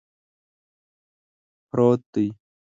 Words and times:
پروت 1.69 2.01
دی 2.13 2.25